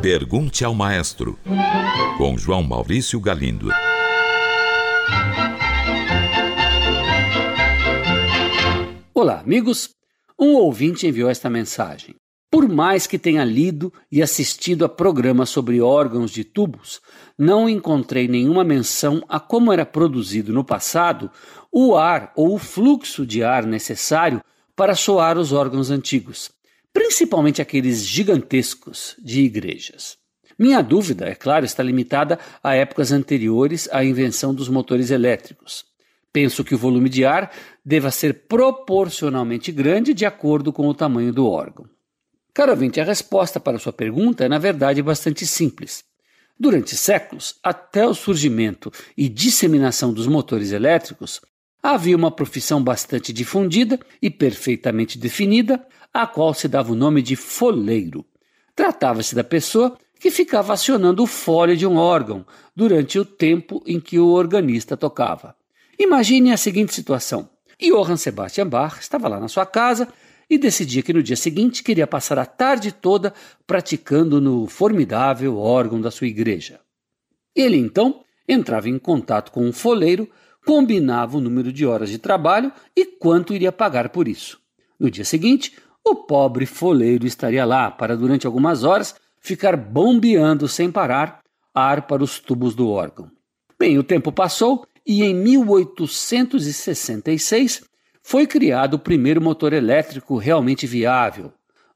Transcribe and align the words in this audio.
Pergunte 0.00 0.64
ao 0.64 0.74
Maestro, 0.74 1.38
com 2.16 2.36
João 2.38 2.62
Maurício 2.62 3.20
Galindo. 3.20 3.68
Olá, 9.12 9.40
amigos. 9.40 9.90
Um 10.38 10.54
ouvinte 10.54 11.06
enviou 11.06 11.28
esta 11.28 11.50
mensagem. 11.50 12.14
Por 12.50 12.66
mais 12.66 13.06
que 13.06 13.18
tenha 13.18 13.44
lido 13.44 13.92
e 14.10 14.22
assistido 14.22 14.84
a 14.84 14.88
programas 14.88 15.50
sobre 15.50 15.82
órgãos 15.82 16.30
de 16.30 16.44
tubos, 16.44 17.00
não 17.36 17.68
encontrei 17.68 18.26
nenhuma 18.26 18.64
menção 18.64 19.22
a 19.28 19.38
como 19.38 19.72
era 19.72 19.84
produzido 19.84 20.52
no 20.52 20.64
passado 20.64 21.30
o 21.70 21.96
ar 21.96 22.32
ou 22.34 22.54
o 22.54 22.58
fluxo 22.58 23.26
de 23.26 23.44
ar 23.44 23.66
necessário 23.66 24.40
para 24.74 24.94
soar 24.94 25.36
os 25.36 25.52
órgãos 25.52 25.90
antigos, 25.90 26.50
principalmente 26.98 27.62
aqueles 27.62 28.04
gigantescos 28.04 29.14
de 29.20 29.42
igrejas. 29.42 30.18
Minha 30.58 30.82
dúvida, 30.82 31.28
é 31.28 31.34
claro, 31.36 31.64
está 31.64 31.80
limitada 31.80 32.40
a 32.60 32.74
épocas 32.74 33.12
anteriores 33.12 33.88
à 33.92 34.04
invenção 34.04 34.52
dos 34.52 34.68
motores 34.68 35.12
elétricos. 35.12 35.84
Penso 36.32 36.64
que 36.64 36.74
o 36.74 36.78
volume 36.78 37.08
de 37.08 37.24
ar 37.24 37.52
deva 37.84 38.10
ser 38.10 38.48
proporcionalmente 38.48 39.70
grande 39.70 40.12
de 40.12 40.26
acordo 40.26 40.72
com 40.72 40.88
o 40.88 40.94
tamanho 40.94 41.32
do 41.32 41.46
órgão. 41.46 41.88
Caro 42.52 42.72
ouvinte, 42.72 43.00
a 43.00 43.04
resposta 43.04 43.60
para 43.60 43.78
sua 43.78 43.92
pergunta 43.92 44.44
é, 44.44 44.48
na 44.48 44.58
verdade, 44.58 45.00
bastante 45.00 45.46
simples. 45.46 46.02
Durante 46.58 46.96
séculos, 46.96 47.60
até 47.62 48.04
o 48.04 48.12
surgimento 48.12 48.92
e 49.16 49.28
disseminação 49.28 50.12
dos 50.12 50.26
motores 50.26 50.72
elétricos, 50.72 51.40
havia 51.82 52.16
uma 52.16 52.30
profissão 52.30 52.82
bastante 52.82 53.32
difundida 53.32 53.98
e 54.20 54.30
perfeitamente 54.30 55.18
definida, 55.18 55.84
a 56.12 56.26
qual 56.26 56.52
se 56.54 56.68
dava 56.68 56.92
o 56.92 56.96
nome 56.96 57.22
de 57.22 57.36
foleiro. 57.36 58.24
Tratava-se 58.74 59.34
da 59.34 59.44
pessoa 59.44 59.96
que 60.18 60.30
ficava 60.30 60.72
acionando 60.72 61.22
o 61.22 61.26
fole 61.26 61.76
de 61.76 61.86
um 61.86 61.96
órgão 61.96 62.44
durante 62.74 63.18
o 63.18 63.24
tempo 63.24 63.82
em 63.86 64.00
que 64.00 64.18
o 64.18 64.28
organista 64.28 64.96
tocava. 64.96 65.54
Imagine 65.98 66.52
a 66.52 66.56
seguinte 66.56 66.94
situação: 66.94 67.48
Johann 67.80 68.16
Sebastian 68.16 68.66
Bach 68.66 68.98
estava 69.00 69.28
lá 69.28 69.38
na 69.38 69.48
sua 69.48 69.66
casa 69.66 70.08
e 70.50 70.58
decidia 70.58 71.02
que 71.02 71.12
no 71.12 71.22
dia 71.22 71.36
seguinte 71.36 71.82
queria 71.82 72.06
passar 72.06 72.38
a 72.38 72.46
tarde 72.46 72.90
toda 72.90 73.34
praticando 73.66 74.40
no 74.40 74.66
formidável 74.66 75.58
órgão 75.58 76.00
da 76.00 76.10
sua 76.10 76.26
igreja. 76.26 76.80
Ele 77.54 77.76
então 77.76 78.24
entrava 78.48 78.88
em 78.88 78.98
contato 78.98 79.52
com 79.52 79.64
um 79.64 79.72
foleiro, 79.72 80.28
combinava 80.68 81.38
o 81.38 81.40
número 81.40 81.72
de 81.72 81.86
horas 81.86 82.10
de 82.10 82.18
trabalho 82.18 82.70
e 82.94 83.06
quanto 83.06 83.54
iria 83.54 83.72
pagar 83.72 84.10
por 84.10 84.28
isso. 84.28 84.60
No 85.00 85.10
dia 85.10 85.24
seguinte, 85.24 85.74
o 86.06 86.14
pobre 86.14 86.66
foleiro 86.66 87.26
estaria 87.26 87.64
lá 87.64 87.90
para, 87.90 88.14
durante 88.14 88.46
algumas 88.46 88.84
horas, 88.84 89.14
ficar 89.40 89.78
bombeando 89.78 90.68
sem 90.68 90.92
parar 90.92 91.40
ar 91.74 92.06
para 92.06 92.22
os 92.22 92.38
tubos 92.38 92.74
do 92.74 92.90
órgão. 92.90 93.30
Bem, 93.78 93.96
o 93.96 94.02
tempo 94.02 94.30
passou 94.30 94.86
e 95.06 95.24
em 95.24 95.34
1866 95.34 97.84
foi 98.22 98.46
criado 98.46 98.92
o 98.92 98.98
primeiro 98.98 99.40
motor 99.40 99.72
elétrico 99.72 100.36
realmente 100.36 100.86
viável. 100.86 101.50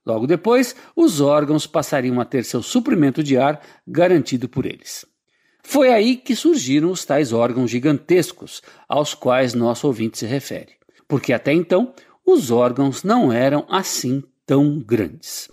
Logo 0.06 0.26
depois, 0.26 0.74
os 0.96 1.20
órgãos 1.20 1.66
passariam 1.66 2.18
a 2.18 2.24
ter 2.24 2.42
seu 2.42 2.62
suprimento 2.62 3.22
de 3.22 3.36
ar 3.36 3.60
garantido 3.86 4.48
por 4.48 4.64
eles. 4.64 5.04
Foi 5.62 5.92
aí 5.92 6.16
que 6.16 6.34
surgiram 6.34 6.91
os 6.91 7.05
tais 7.05 7.32
órgãos 7.32 7.70
gigantescos 7.70 8.60
aos 8.88 9.14
quais 9.14 9.55
nosso 9.55 9.86
ouvinte 9.86 10.18
se 10.18 10.27
refere, 10.27 10.72
porque 11.06 11.32
até 11.32 11.52
então 11.52 11.94
os 12.27 12.50
órgãos 12.50 13.02
não 13.02 13.32
eram 13.32 13.64
assim 13.68 14.22
tão 14.44 14.78
grandes. 14.80 15.48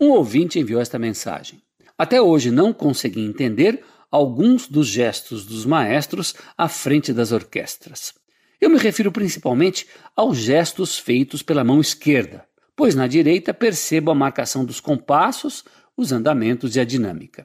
Um 0.00 0.10
ouvinte 0.10 0.58
enviou 0.58 0.80
esta 0.80 0.98
mensagem. 0.98 1.62
Até 1.96 2.20
hoje 2.20 2.50
não 2.50 2.72
consegui 2.72 3.20
entender 3.20 3.82
alguns 4.10 4.68
dos 4.68 4.86
gestos 4.86 5.44
dos 5.44 5.64
maestros 5.64 6.34
à 6.56 6.68
frente 6.68 7.12
das 7.12 7.32
orquestras. 7.32 8.12
Eu 8.60 8.70
me 8.70 8.78
refiro 8.78 9.10
principalmente 9.10 9.86
aos 10.14 10.38
gestos 10.38 10.98
feitos 10.98 11.42
pela 11.42 11.64
mão 11.64 11.80
esquerda, 11.80 12.44
pois 12.76 12.94
na 12.94 13.06
direita 13.06 13.52
percebo 13.52 14.10
a 14.10 14.14
marcação 14.14 14.64
dos 14.64 14.80
compassos, 14.80 15.64
os 15.96 16.12
andamentos 16.12 16.76
e 16.76 16.80
a 16.80 16.84
dinâmica. 16.84 17.44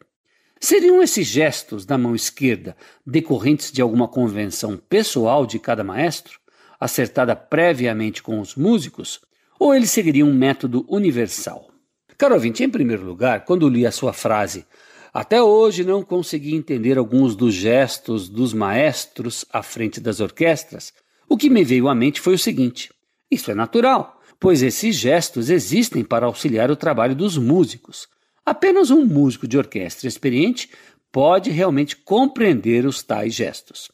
Seriam 0.60 1.02
esses 1.02 1.26
gestos 1.26 1.86
da 1.86 1.98
mão 1.98 2.16
esquerda 2.16 2.76
decorrentes 3.06 3.72
de 3.72 3.82
alguma 3.82 4.08
convenção 4.08 4.78
pessoal 4.78 5.46
de 5.46 5.58
cada 5.58 5.84
maestro, 5.84 6.40
acertada 6.80 7.36
previamente 7.36 8.22
com 8.22 8.40
os 8.40 8.56
músicos, 8.56 9.22
ou 9.60 9.74
eles 9.74 9.92
seguiriam 9.92 10.30
um 10.30 10.34
método 10.34 10.86
universal? 10.90 11.70
Caro 12.18 12.36
ouvinte, 12.36 12.64
em 12.64 12.70
primeiro 12.70 13.06
lugar, 13.06 13.46
quando 13.46 13.70
li 13.70 13.86
a 13.86 13.92
sua 13.92 14.12
frase 14.12 14.66
até 15.14 15.42
hoje 15.42 15.84
não 15.84 16.04
consegui 16.04 16.56
entender 16.56 16.98
alguns 16.98 17.36
dos 17.36 17.54
gestos 17.54 18.30
dos 18.30 18.54
maestros 18.54 19.44
à 19.52 19.64
frente 19.64 20.00
das 20.00 20.20
orquestras. 20.20 20.94
O 21.28 21.36
que 21.36 21.50
me 21.50 21.64
veio 21.64 21.88
à 21.88 21.96
mente 21.96 22.22
foi 22.22 22.36
o 22.36 22.40
seguinte: 22.40 22.92
isso 23.30 23.50
é 23.50 23.56
natural, 23.56 24.22
pois 24.40 24.62
esses 24.62 24.96
gestos 24.96 25.50
existem 25.50 26.04
para 26.04 26.28
auxiliar 26.28 26.70
o 26.70 26.76
trabalho 26.76 27.16
dos 27.16 27.38
músicos. 27.38 28.08
Apenas 28.50 28.90
um 28.90 29.06
músico 29.06 29.48
de 29.48 29.60
orquestra 29.60 30.08
experiente 30.08 30.72
pode 31.12 31.52
realmente 31.52 31.96
compreender 31.96 32.84
os 32.84 33.04
tais 33.04 33.36
gestos. 33.36 33.92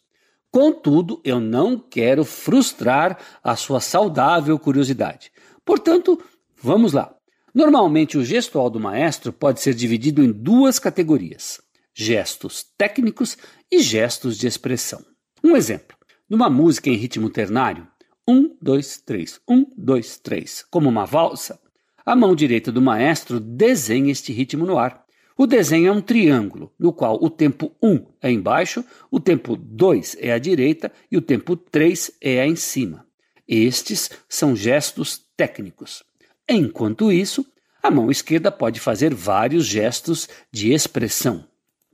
Contudo, 0.50 1.20
eu 1.26 1.42
não 1.42 1.78
quero 1.78 2.24
frustrar 2.24 3.20
a 3.44 3.58
sua 3.58 3.82
saudável 3.82 4.58
curiosidade. 4.58 5.30
Portanto, 5.66 6.18
vamos 6.56 6.94
lá. 6.94 7.14
Normalmente, 7.54 8.18
o 8.18 8.24
gestual 8.24 8.70
do 8.70 8.80
maestro 8.80 9.34
pode 9.34 9.60
ser 9.60 9.74
dividido 9.74 10.24
em 10.24 10.32
duas 10.32 10.80
categorias: 10.80 11.60
gestos 11.94 12.66
técnicos 12.78 13.38
e 13.70 13.80
gestos 13.80 14.38
de 14.38 14.48
expressão. 14.48 15.04
Um 15.44 15.58
exemplo: 15.58 15.98
numa 16.30 16.50
música 16.50 16.90
em 16.90 16.96
ritmo 16.96 17.30
ternário, 17.30 17.86
1, 18.26 18.56
2, 18.62 19.02
3, 19.06 19.42
1, 19.50 19.66
2, 19.78 20.18
3, 20.20 20.66
como 20.72 20.88
uma 20.88 21.06
valsa, 21.06 21.60
a 22.06 22.16
mão 22.16 22.36
direita 22.36 22.72
do 22.72 22.82
maestro 22.82 23.40
desenha 23.40 24.12
este 24.12 24.32
ritmo 24.32 24.66
no 24.66 24.78
ar. 24.78 25.04
O 25.38 25.48
desenho 25.48 25.88
é 25.88 25.92
um 25.92 26.02
triângulo, 26.02 26.72
no 26.80 26.94
qual 26.94 27.18
o 27.22 27.30
tempo 27.30 27.76
1 27.82 28.06
é 28.22 28.32
embaixo, 28.32 28.86
o 29.12 29.20
tempo 29.20 29.58
2 29.58 30.18
é 30.20 30.32
à 30.32 30.38
direita 30.38 30.92
e 31.12 31.18
o 31.18 31.22
tempo 31.22 31.58
3 31.58 32.12
é 32.22 32.46
em 32.46 32.56
cima. 32.56 33.06
Estes 33.48 34.12
são 34.30 34.56
gestos 34.56 35.22
técnicos. 35.36 36.04
Enquanto 36.48 37.12
isso, 37.12 37.46
a 37.82 37.92
mão 37.92 38.10
esquerda 38.10 38.52
pode 38.52 38.80
fazer 38.80 39.14
vários 39.14 39.66
gestos 39.66 40.30
de 40.52 40.72
expressão. 40.72 41.46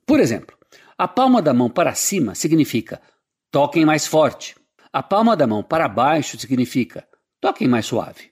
Por 0.06 0.20
exemplo, 0.20 0.58
a 0.98 1.08
palma 1.08 1.42
da 1.42 1.54
mão 1.54 1.70
para 1.70 1.96
cima 1.96 2.36
significa 2.36 3.02
toquem 3.50 3.86
mais 3.86 4.06
forte. 4.06 4.56
A 4.94 5.02
palma 5.02 5.36
da 5.36 5.48
mão 5.48 5.64
para 5.64 5.88
baixo 5.88 6.38
significa 6.38 7.08
toquem 7.40 7.68
mais 7.68 7.86
suave. 7.86 8.31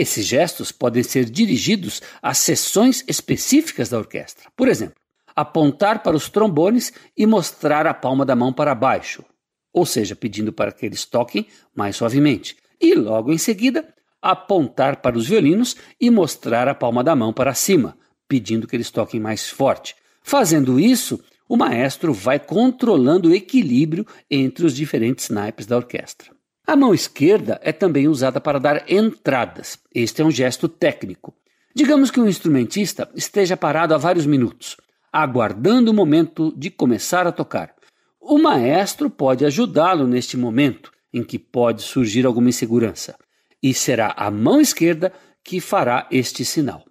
Esses 0.00 0.24
gestos 0.24 0.72
podem 0.72 1.02
ser 1.02 1.26
dirigidos 1.26 2.00
a 2.22 2.32
seções 2.32 3.04
específicas 3.06 3.90
da 3.90 3.98
orquestra. 3.98 4.50
Por 4.56 4.66
exemplo, 4.66 4.94
apontar 5.36 6.02
para 6.02 6.16
os 6.16 6.30
trombones 6.30 6.90
e 7.14 7.26
mostrar 7.26 7.86
a 7.86 7.92
palma 7.92 8.24
da 8.24 8.34
mão 8.34 8.50
para 8.50 8.74
baixo, 8.74 9.22
ou 9.70 9.84
seja, 9.84 10.16
pedindo 10.16 10.54
para 10.54 10.72
que 10.72 10.86
eles 10.86 11.04
toquem 11.04 11.46
mais 11.76 11.96
suavemente. 11.96 12.56
E 12.80 12.94
logo 12.94 13.30
em 13.30 13.36
seguida, 13.36 13.92
apontar 14.22 15.02
para 15.02 15.18
os 15.18 15.28
violinos 15.28 15.76
e 16.00 16.08
mostrar 16.08 16.66
a 16.66 16.74
palma 16.74 17.04
da 17.04 17.14
mão 17.14 17.30
para 17.30 17.52
cima, 17.52 17.94
pedindo 18.26 18.66
que 18.66 18.74
eles 18.74 18.90
toquem 18.90 19.20
mais 19.20 19.50
forte. 19.50 19.94
Fazendo 20.22 20.80
isso, 20.80 21.22
o 21.46 21.58
maestro 21.58 22.14
vai 22.14 22.38
controlando 22.38 23.28
o 23.28 23.34
equilíbrio 23.34 24.06
entre 24.30 24.64
os 24.64 24.74
diferentes 24.74 25.28
naipes 25.28 25.66
da 25.66 25.76
orquestra. 25.76 26.39
A 26.66 26.76
mão 26.76 26.94
esquerda 26.94 27.60
é 27.62 27.72
também 27.72 28.06
usada 28.06 28.40
para 28.40 28.60
dar 28.60 28.90
entradas. 28.90 29.78
Este 29.94 30.22
é 30.22 30.24
um 30.24 30.30
gesto 30.30 30.68
técnico. 30.68 31.34
Digamos 31.74 32.10
que 32.10 32.20
um 32.20 32.28
instrumentista 32.28 33.08
esteja 33.14 33.56
parado 33.56 33.94
há 33.94 33.98
vários 33.98 34.26
minutos, 34.26 34.76
aguardando 35.12 35.90
o 35.90 35.94
momento 35.94 36.52
de 36.56 36.70
começar 36.70 37.26
a 37.26 37.32
tocar. 37.32 37.74
O 38.20 38.38
maestro 38.38 39.08
pode 39.08 39.44
ajudá-lo 39.44 40.06
neste 40.06 40.36
momento 40.36 40.92
em 41.12 41.24
que 41.24 41.38
pode 41.38 41.82
surgir 41.82 42.26
alguma 42.26 42.48
insegurança 42.48 43.16
e 43.62 43.74
será 43.74 44.14
a 44.16 44.30
mão 44.30 44.60
esquerda 44.60 45.12
que 45.42 45.60
fará 45.60 46.06
este 46.10 46.44
sinal. 46.44 46.84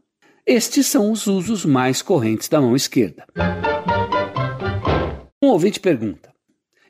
Estes 0.46 0.88
são 0.88 1.12
os 1.12 1.28
usos 1.28 1.64
mais 1.66 2.02
correntes 2.02 2.50
da 2.50 2.60
mão 2.60 2.76
esquerda. 2.76 3.26
Um 5.42 5.48
ouvinte 5.48 5.80
pergunta: 5.80 6.34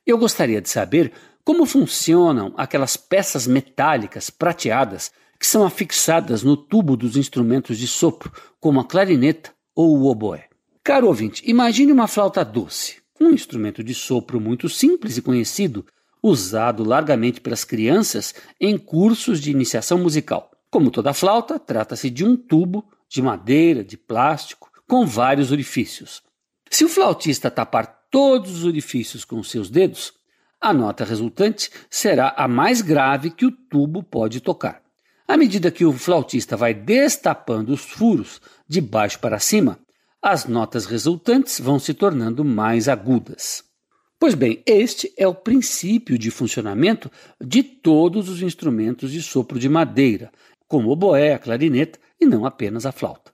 Eu 0.06 0.18
gostaria 0.18 0.62
de 0.62 0.70
saber 0.70 1.12
como 1.44 1.66
funcionam 1.66 2.54
aquelas 2.58 2.96
peças 2.96 3.48
metálicas 3.48 4.30
prateadas 4.30 5.12
que 5.40 5.48
são 5.48 5.66
afixadas 5.66 6.44
no 6.44 6.58
tubo 6.58 6.98
dos 6.98 7.16
instrumentos 7.16 7.78
de 7.78 7.88
sopro, 7.88 8.32
como 8.60 8.80
a 8.80 8.86
clarineta 8.86 9.52
ou 9.74 9.98
o 9.98 10.06
oboé. 10.08 10.50
Caro 10.84 11.08
ouvinte, 11.08 11.42
imagine 11.50 11.92
uma 11.92 12.08
flauta 12.08 12.44
doce, 12.44 12.98
um 13.20 13.30
instrumento 13.30 13.84
de 13.84 13.94
sopro 13.94 14.40
muito 14.40 14.68
simples 14.68 15.18
e 15.18 15.22
conhecido, 15.22 15.86
usado 16.22 16.84
largamente 16.84 17.40
pelas 17.40 17.64
crianças 17.64 18.36
em 18.60 18.78
cursos 18.78 19.40
de 19.40 19.52
iniciação 19.52 19.98
musical. 19.98 20.52
Como 20.70 20.92
toda 20.92 21.14
flauta, 21.14 21.58
trata-se 21.58 22.10
de 22.10 22.26
um 22.26 22.36
tubo 22.36 22.86
de 23.08 23.22
madeira, 23.22 23.84
de 23.84 23.98
plástico, 23.98 24.70
com 24.88 25.06
vários 25.06 25.52
orifícios. 25.52 26.22
Se 26.70 26.84
o 26.84 26.90
flautista 26.90 27.50
tapar 27.50 28.08
todos 28.12 28.58
os 28.58 28.66
orifícios 28.66 29.24
com 29.24 29.42
seus 29.42 29.70
dedos, 29.70 30.14
a 30.62 30.74
nota 30.74 31.06
resultante 31.06 31.70
será 31.90 32.34
a 32.36 32.48
mais 32.48 32.82
grave 32.82 33.30
que 33.30 33.46
o 33.46 33.52
tubo 33.52 34.04
pode 34.04 34.42
tocar. 34.42 34.82
À 35.28 35.38
medida 35.38 35.72
que 35.72 35.86
o 35.86 35.94
flautista 35.94 36.58
vai 36.58 36.74
destapando 36.74 37.72
os 37.72 37.82
furos 37.82 38.42
de 38.68 38.82
baixo 38.82 39.20
para 39.20 39.40
cima, 39.40 39.80
as 40.22 40.46
notas 40.46 40.86
resultantes 40.86 41.60
vão 41.60 41.80
se 41.80 41.94
tornando 41.94 42.44
mais 42.44 42.90
agudas. 42.90 43.64
Pois 44.20 44.34
bem, 44.34 44.62
este 44.66 45.14
é 45.16 45.26
o 45.26 45.34
princípio 45.34 46.18
de 46.18 46.30
funcionamento 46.30 47.10
de 47.40 47.64
todos 47.64 48.28
os 48.28 48.42
instrumentos 48.42 49.12
de 49.12 49.22
sopro 49.22 49.58
de 49.58 49.70
madeira, 49.70 50.30
como 50.68 50.92
o 50.92 50.96
boé, 50.96 51.34
a 51.34 51.40
clarineta 51.40 51.98
e 52.20 52.26
não 52.26 52.46
apenas 52.46 52.86
a 52.86 52.92
flauta. 52.92 53.32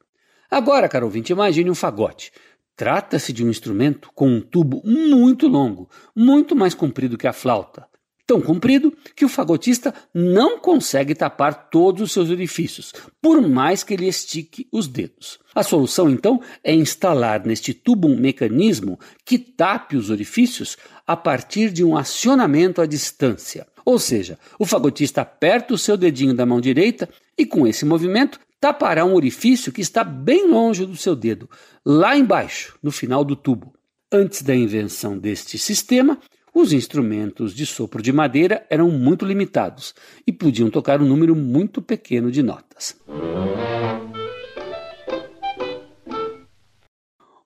Agora, 0.49 0.87
caro 0.87 1.07
ouvinte, 1.07 1.31
imagine 1.31 1.71
um 1.71 1.75
fagote. 1.75 2.31
Trata-se 2.75 3.31
de 3.31 3.43
um 3.45 3.49
instrumento 3.49 4.09
com 4.13 4.27
um 4.27 4.41
tubo 4.41 4.81
muito 4.83 5.47
longo, 5.47 5.89
muito 6.15 6.55
mais 6.55 6.73
comprido 6.73 7.17
que 7.17 7.27
a 7.27 7.31
flauta. 7.31 7.87
Tão 8.27 8.41
comprido 8.41 8.91
que 9.15 9.23
o 9.23 9.29
fagotista 9.29 9.93
não 10.13 10.59
consegue 10.59 11.13
tapar 11.13 11.69
todos 11.69 12.01
os 12.01 12.11
seus 12.11 12.31
orifícios, 12.31 12.91
por 13.21 13.39
mais 13.39 13.83
que 13.83 13.93
ele 13.93 14.07
estique 14.07 14.67
os 14.71 14.87
dedos. 14.87 15.39
A 15.53 15.61
solução, 15.63 16.09
então, 16.09 16.41
é 16.63 16.73
instalar 16.73 17.45
neste 17.45 17.73
tubo 17.73 18.07
um 18.07 18.19
mecanismo 18.19 18.99
que 19.23 19.37
tape 19.37 19.95
os 19.95 20.09
orifícios 20.09 20.75
a 21.05 21.15
partir 21.15 21.69
de 21.69 21.83
um 21.83 21.95
acionamento 21.95 22.81
à 22.81 22.87
distância. 22.87 23.67
Ou 23.85 23.99
seja, 23.99 24.39
o 24.57 24.65
fagotista 24.65 25.21
aperta 25.21 25.75
o 25.75 25.77
seu 25.77 25.95
dedinho 25.95 26.33
da 26.33 26.47
mão 26.47 26.59
direita 26.59 27.07
e, 27.37 27.45
com 27.45 27.67
esse 27.67 27.85
movimento, 27.85 28.39
tapará 28.65 29.05
um 29.05 29.13
orifício 29.13 29.71
que 29.71 29.79
está 29.79 30.03
bem 30.03 30.49
longe 30.49 30.87
do 30.87 30.97
seu 30.97 31.15
dedo, 31.15 31.47
lá 31.85 32.17
embaixo, 32.17 32.75
no 32.81 32.91
final 32.91 33.23
do 33.23 33.35
tubo. 33.35 33.75
Antes 34.11 34.41
da 34.41 34.55
invenção 34.55 35.19
deste 35.19 35.55
sistema, 35.59 36.17
os 36.51 36.73
instrumentos 36.73 37.53
de 37.53 37.63
sopro 37.63 38.01
de 38.01 38.11
madeira 38.11 38.65
eram 38.67 38.89
muito 38.89 39.23
limitados 39.23 39.93
e 40.25 40.31
podiam 40.33 40.71
tocar 40.71 40.99
um 40.99 41.05
número 41.05 41.35
muito 41.35 41.79
pequeno 41.79 42.31
de 42.31 42.41
notas. 42.41 42.99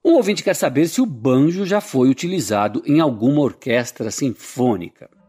Um 0.02 0.14
ouvinte 0.14 0.42
quer 0.42 0.56
saber 0.56 0.88
se 0.88 1.02
o 1.02 1.06
banjo 1.06 1.66
já 1.66 1.82
foi 1.82 2.08
utilizado 2.08 2.82
em 2.86 2.98
alguma 2.98 3.42
orquestra 3.42 4.10
sinfônica. 4.10 5.19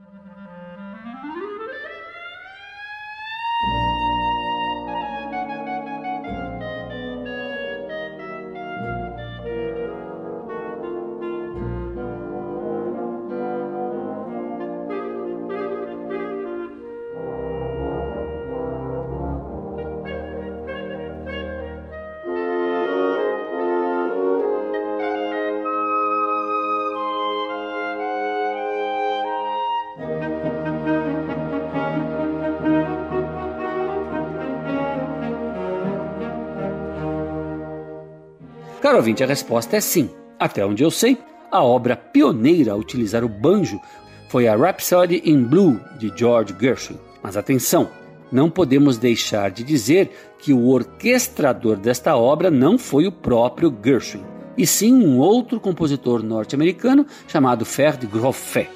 Caro 38.81 38.97
ouvinte, 38.97 39.23
a 39.23 39.27
resposta 39.27 39.77
é 39.77 39.79
sim. 39.79 40.09
Até 40.39 40.65
onde 40.65 40.83
eu 40.83 40.89
sei, 40.89 41.15
a 41.51 41.63
obra 41.63 41.95
pioneira 41.95 42.71
a 42.71 42.75
utilizar 42.75 43.23
o 43.23 43.29
banjo 43.29 43.79
foi 44.27 44.47
a 44.47 44.55
Rhapsody 44.55 45.21
in 45.23 45.43
Blue 45.43 45.79
de 45.99 46.11
George 46.17 46.55
Gershwin. 46.59 46.97
Mas 47.21 47.37
atenção, 47.37 47.89
não 48.31 48.49
podemos 48.49 48.97
deixar 48.97 49.51
de 49.51 49.63
dizer 49.63 50.33
que 50.39 50.51
o 50.51 50.69
orquestrador 50.69 51.77
desta 51.77 52.17
obra 52.17 52.49
não 52.49 52.75
foi 52.75 53.05
o 53.05 53.11
próprio 53.11 53.71
Gershwin, 53.85 54.23
e 54.57 54.65
sim 54.65 54.93
um 54.93 55.19
outro 55.19 55.59
compositor 55.59 56.23
norte-americano 56.23 57.05
chamado 57.27 57.63
Ferd 57.63 58.07
Groffet. 58.07 58.67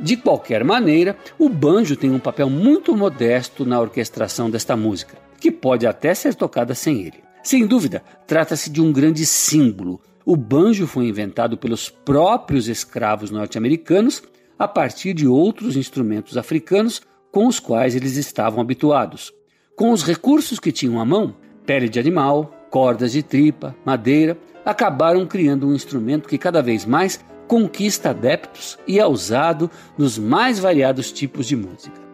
De 0.00 0.16
qualquer 0.16 0.64
maneira, 0.64 1.16
o 1.38 1.48
banjo 1.48 1.94
tem 1.94 2.10
um 2.10 2.18
papel 2.18 2.50
muito 2.50 2.96
modesto 2.96 3.64
na 3.64 3.80
orquestração 3.80 4.50
desta 4.50 4.74
música, 4.74 5.16
que 5.38 5.52
pode 5.52 5.86
até 5.86 6.12
ser 6.14 6.34
tocada 6.34 6.74
sem 6.74 7.02
ele. 7.02 7.22
Sem 7.42 7.66
dúvida, 7.66 8.04
trata-se 8.26 8.70
de 8.70 8.80
um 8.80 8.92
grande 8.92 9.26
símbolo. 9.26 10.00
O 10.24 10.36
banjo 10.36 10.86
foi 10.86 11.08
inventado 11.08 11.56
pelos 11.56 11.90
próprios 11.90 12.68
escravos 12.68 13.30
norte-americanos 13.30 14.22
a 14.56 14.68
partir 14.68 15.12
de 15.12 15.26
outros 15.26 15.76
instrumentos 15.76 16.36
africanos 16.36 17.02
com 17.32 17.46
os 17.46 17.58
quais 17.58 17.96
eles 17.96 18.16
estavam 18.16 18.60
habituados. 18.60 19.32
Com 19.74 19.90
os 19.90 20.04
recursos 20.04 20.60
que 20.60 20.70
tinham 20.70 21.00
à 21.00 21.04
mão, 21.04 21.34
pele 21.66 21.88
de 21.88 21.98
animal, 21.98 22.54
cordas 22.70 23.12
de 23.12 23.22
tripa, 23.22 23.74
madeira, 23.84 24.38
acabaram 24.64 25.26
criando 25.26 25.66
um 25.66 25.74
instrumento 25.74 26.28
que 26.28 26.38
cada 26.38 26.62
vez 26.62 26.84
mais 26.86 27.18
conquista 27.48 28.10
adeptos 28.10 28.78
e 28.86 29.00
é 29.00 29.06
usado 29.06 29.68
nos 29.98 30.16
mais 30.16 30.60
variados 30.60 31.10
tipos 31.10 31.46
de 31.46 31.56
música. 31.56 32.11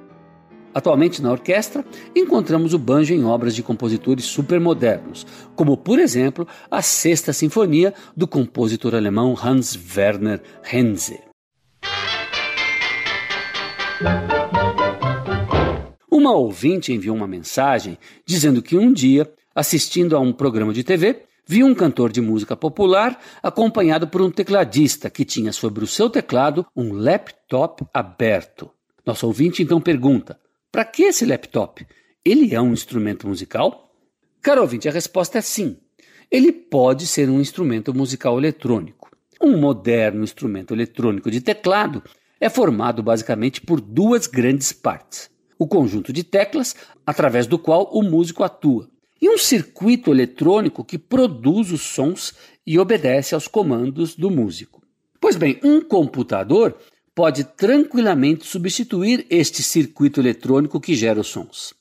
Atualmente 0.79 1.21
na 1.21 1.33
orquestra, 1.33 1.85
encontramos 2.15 2.73
o 2.73 2.79
banjo 2.79 3.13
em 3.13 3.25
obras 3.25 3.53
de 3.53 3.65
compositores 3.65 4.27
supermodernos, 4.27 5.27
como 5.57 5.77
por 5.77 5.99
exemplo 5.99 6.47
a 6.71 6.81
Sexta 6.81 7.33
Sinfonia 7.33 7.93
do 8.17 8.29
compositor 8.29 8.95
alemão 8.95 9.37
Hans 9.37 9.77
Werner 9.97 10.41
Henze. 10.73 11.19
Uma 16.09 16.37
ouvinte 16.37 16.93
enviou 16.93 17.17
uma 17.17 17.27
mensagem 17.27 17.99
dizendo 18.25 18.63
que 18.63 18.77
um 18.77 18.93
dia, 18.93 19.29
assistindo 19.53 20.15
a 20.15 20.21
um 20.21 20.33
programa 20.33 20.73
de 20.73 20.85
TV, 20.85 21.25
viu 21.45 21.67
um 21.67 21.75
cantor 21.75 22.13
de 22.13 22.21
música 22.21 22.57
popular 22.57 23.19
acompanhado 23.43 24.07
por 24.07 24.23
um 24.23 24.31
tecladista 24.31 25.11
que 25.11 25.25
tinha 25.25 25.53
sobre 25.53 25.83
o 25.83 25.89
seu 25.89 26.09
teclado 26.09 26.65
um 26.77 26.93
laptop 26.93 27.85
aberto. 27.93 28.71
Nosso 29.05 29.27
ouvinte 29.27 29.61
então 29.61 29.81
pergunta: 29.81 30.39
para 30.71 30.85
que 30.85 31.05
esse 31.05 31.25
laptop? 31.25 31.87
Ele 32.25 32.55
é 32.55 32.61
um 32.61 32.73
instrumento 32.73 33.27
musical? 33.27 33.91
Caro 34.43 34.61
ouvinte, 34.61 34.89
a 34.89 34.93
resposta 34.93 35.39
é 35.39 35.41
sim. 35.41 35.79
Ele 36.31 36.53
pode 36.53 37.07
ser 37.07 37.31
um 37.31 37.41
instrumento 37.41 37.95
musical 37.95 38.39
eletrônico. 38.39 39.11
Um 39.41 39.57
moderno 39.57 40.23
instrumento 40.23 40.75
eletrônico 40.75 41.31
de 41.31 41.41
teclado 41.41 42.03
é 42.39 42.51
formado 42.51 43.03
basicamente 43.03 43.61
por 43.63 43.81
duas 43.81 44.27
grandes 44.27 44.73
partes: 44.73 45.31
o 45.59 45.67
conjunto 45.67 46.13
de 46.13 46.23
teclas, 46.23 46.77
através 47.07 47.47
do 47.47 47.59
qual 47.59 47.89
o 47.93 48.03
músico 48.03 48.45
atua, 48.45 48.91
e 49.21 49.29
um 49.29 49.39
circuito 49.39 50.11
eletrônico 50.11 50.85
que 50.85 50.99
produz 50.99 51.73
os 51.73 51.81
sons 51.81 52.35
e 52.67 52.79
obedece 52.79 53.35
aos 53.35 53.49
comandos 53.49 54.15
do 54.15 54.31
músico. 54.31 54.83
Pois 55.19 55.37
bem, 55.37 55.59
um 55.65 55.81
computador 55.81 56.77
pode 57.19 57.43
tranquilamente 57.43 58.47
substituir 58.47 59.27
este 59.29 59.61
circuito 59.61 60.21
eletrônico 60.21 60.81
que 60.81 60.95
gera 60.95 61.19
os 61.19 61.27
sons. 61.27 61.75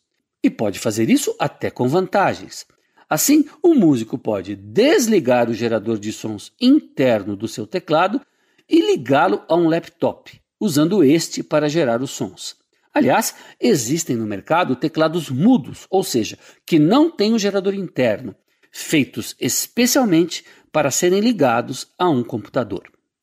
E 0.43 0.49
pode 0.49 0.79
fazer 0.79 1.11
isso 1.11 1.35
até 1.37 1.69
com 1.69 1.87
vantagens. 1.87 2.65
Assim, 3.07 3.45
o 3.61 3.75
músico 3.75 4.17
pode 4.17 4.55
desligar 4.55 5.47
o 5.47 5.53
gerador 5.53 5.99
de 5.99 6.11
sons 6.11 6.51
interno 6.59 7.35
do 7.35 7.47
seu 7.47 7.67
teclado 7.67 8.19
e 8.67 8.81
ligá-lo 8.81 9.43
a 9.47 9.55
um 9.55 9.69
laptop, 9.69 10.41
usando 10.59 11.03
este 11.03 11.43
para 11.43 11.69
gerar 11.69 12.01
os 12.01 12.09
sons. 12.09 12.55
Aliás, 12.91 13.35
existem 13.61 14.15
no 14.15 14.25
mercado 14.25 14.75
teclados 14.75 15.29
mudos, 15.29 15.85
ou 15.91 16.03
seja, 16.03 16.39
que 16.65 16.79
não 16.79 17.11
têm 17.11 17.35
o 17.35 17.39
gerador 17.39 17.75
interno, 17.75 18.35
feitos 18.71 19.35
especialmente 19.39 20.43
para 20.71 20.89
serem 20.89 21.19
ligados 21.19 21.89
a 21.95 22.09
um 22.09 22.23
computador. 22.23 22.96